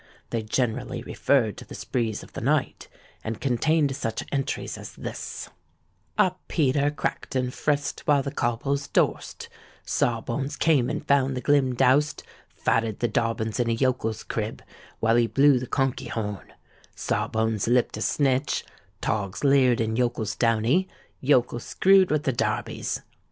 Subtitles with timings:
[0.31, 2.87] They generally referred to the sprees of the night,
[3.23, 9.47] and contained some such entries as this:—'_A peter cracked and frisked, while the cobbles dorsed;
[9.85, 14.63] Sawbones came and found the glim doused; fadded the dobbins in a yokel's crib,
[15.01, 16.51] while he blew the conkey horn;
[16.95, 18.65] Sawbones lipped a snitch;
[19.01, 20.87] togs leered in yokel's downy;
[21.19, 23.01] yokel screwed with the darbies_.'